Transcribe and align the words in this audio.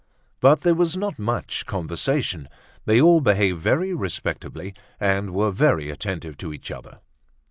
But 0.39 0.61
there 0.61 0.73
was 0.73 0.97
not 0.97 1.19
much 1.19 1.67
conversation; 1.67 2.49
they 2.85 2.99
all 2.99 3.21
behaved 3.21 3.59
very 3.61 3.93
respectably 3.93 4.73
and 4.99 5.31
were 5.31 5.51
very 5.51 5.91
attentive 5.91 6.37
to 6.37 6.51
each 6.51 6.71
other. 6.71 7.01